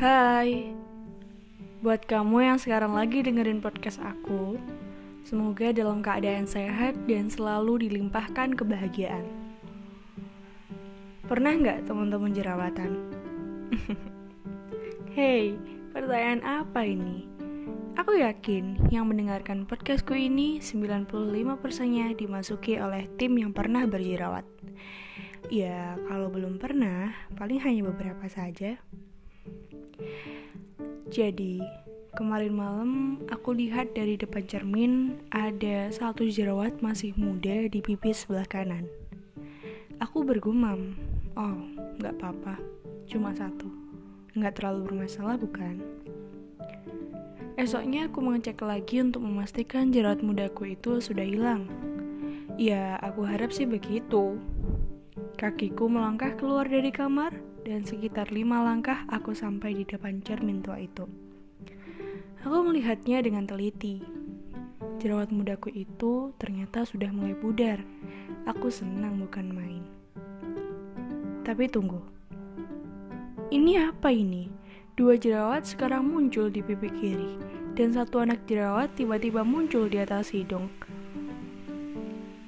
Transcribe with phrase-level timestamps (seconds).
[0.00, 0.72] Hai,
[1.84, 4.56] buat kamu yang sekarang lagi dengerin podcast aku,
[5.28, 9.28] semoga dalam keadaan sehat dan selalu dilimpahkan kebahagiaan.
[11.28, 12.96] Pernah nggak teman-teman jerawatan?
[15.20, 15.60] Hei,
[15.92, 17.28] pertanyaan apa ini?
[18.00, 24.48] Aku yakin yang mendengarkan podcastku ini 95%-nya dimasuki oleh tim yang pernah berjerawat.
[25.52, 28.80] Ya, kalau belum pernah, paling hanya beberapa saja.
[31.10, 31.58] Jadi,
[32.14, 32.90] kemarin malam
[33.34, 38.86] aku lihat dari depan cermin ada satu jerawat masih muda di pipi sebelah kanan.
[39.98, 40.94] Aku bergumam,
[41.34, 41.58] oh,
[41.98, 42.62] nggak apa-apa,
[43.10, 43.66] cuma satu.
[44.38, 45.82] Nggak terlalu bermasalah bukan?
[47.58, 51.66] Esoknya aku mengecek lagi untuk memastikan jerawat mudaku itu sudah hilang.
[52.54, 54.38] Ya, aku harap sih begitu.
[55.34, 57.34] Kakiku melangkah keluar dari kamar,
[57.70, 61.06] dan sekitar lima langkah aku sampai di depan cermin tua itu.
[62.42, 64.02] Aku melihatnya dengan teliti.
[64.98, 67.78] Jerawat mudaku itu ternyata sudah mulai pudar.
[68.50, 69.86] Aku senang bukan main.
[71.46, 72.02] Tapi tunggu.
[73.54, 74.50] Ini apa ini?
[74.98, 77.38] Dua jerawat sekarang muncul di pipi kiri,
[77.78, 80.66] dan satu anak jerawat tiba-tiba muncul di atas hidung.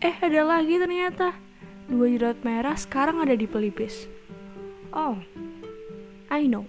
[0.02, 1.38] Eh, ada lagi ternyata.
[1.86, 4.10] Dua jerawat merah sekarang ada di pelipis.
[4.92, 5.16] Oh,
[6.28, 6.68] I know.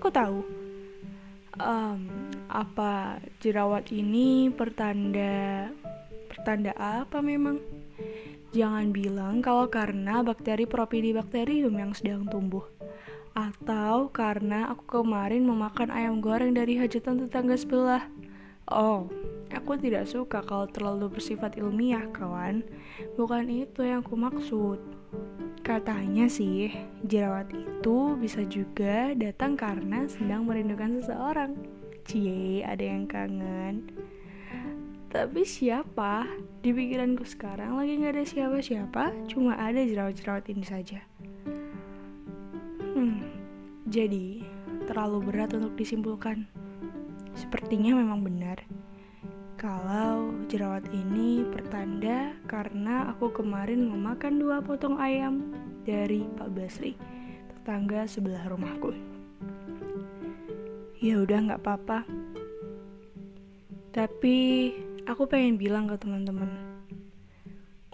[0.00, 0.40] Aku tahu.
[1.60, 5.68] Um, apa jerawat ini pertanda
[6.32, 7.60] pertanda apa memang?
[8.56, 12.64] Jangan bilang kalau karena bakteri Propionibacterium yang sedang tumbuh.
[13.36, 18.08] Atau karena aku kemarin memakan ayam goreng dari hajatan tetangga sebelah.
[18.72, 19.12] Oh,
[19.52, 22.64] aku tidak suka kalau terlalu bersifat ilmiah, kawan.
[23.20, 24.80] Bukan itu yang aku maksud.
[25.66, 26.70] Katanya sih,
[27.02, 31.58] jerawat itu bisa juga datang karena sedang merindukan seseorang.
[32.06, 33.90] Cie, ada yang kangen.
[35.10, 36.22] Tapi siapa?
[36.62, 41.02] Di pikiranku sekarang lagi gak ada siapa-siapa, cuma ada jerawat-jerawat ini saja.
[42.94, 43.26] Hmm,
[43.90, 44.46] jadi
[44.86, 46.46] terlalu berat untuk disimpulkan.
[47.34, 48.62] Sepertinya memang benar
[49.58, 50.15] kalau
[50.46, 55.50] jerawat ini pertanda karena aku kemarin memakan dua potong ayam
[55.82, 56.94] dari Pak Basri,
[57.50, 58.94] tetangga sebelah rumahku.
[61.02, 62.06] Ya udah nggak apa-apa.
[63.90, 64.36] Tapi
[65.10, 66.48] aku pengen bilang ke teman-teman,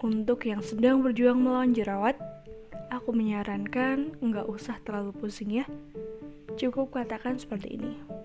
[0.03, 2.19] untuk yang sedang berjuang melawan jerawat,
[2.93, 5.65] aku menyarankan nggak usah terlalu pusing ya.
[6.53, 8.22] Cukup katakan seperti ini.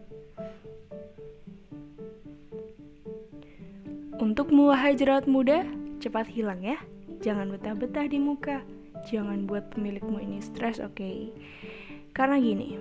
[4.18, 5.62] Untuk wahai jerawat muda,
[6.02, 6.74] cepat hilang ya.
[7.22, 8.66] Jangan betah-betah di muka.
[9.06, 10.98] Jangan buat pemilikmu ini stres, oke?
[10.98, 11.30] Okay?
[12.10, 12.74] Karena gini,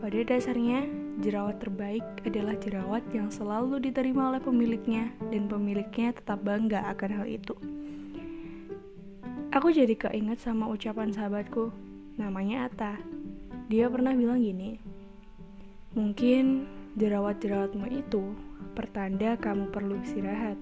[0.00, 0.88] pada dasarnya
[1.20, 7.26] jerawat terbaik adalah jerawat yang selalu diterima oleh pemiliknya dan pemiliknya tetap bangga akan hal
[7.28, 7.52] itu.
[9.52, 11.68] Aku jadi keinget sama ucapan sahabatku,
[12.16, 12.96] namanya Ata.
[13.68, 14.80] Dia pernah bilang gini,
[15.92, 16.64] mungkin
[16.96, 18.49] jerawat-jerawatmu itu
[18.80, 20.56] pertanda kamu perlu istirahat.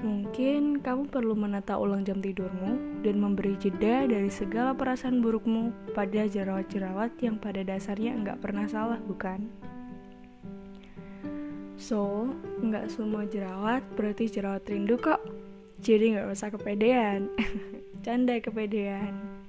[0.00, 6.30] Mungkin kamu perlu menata ulang jam tidurmu dan memberi jeda dari segala perasaan burukmu pada
[6.30, 9.50] jerawat-jerawat yang pada dasarnya enggak pernah salah, bukan?
[11.74, 12.30] So,
[12.62, 15.20] enggak semua jerawat berarti jerawat rindu kok.
[15.82, 17.28] Jadi nggak usah kepedean.
[18.06, 19.39] Canda kepedean.